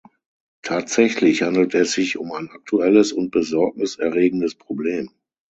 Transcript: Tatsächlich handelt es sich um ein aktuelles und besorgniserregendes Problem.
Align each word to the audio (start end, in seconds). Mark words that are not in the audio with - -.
Tatsächlich 0.63 1.43
handelt 1.43 1.75
es 1.75 1.91
sich 1.91 2.17
um 2.17 2.31
ein 2.31 2.49
aktuelles 2.49 3.11
und 3.11 3.29
besorgniserregendes 3.29 4.55
Problem. 4.55 5.11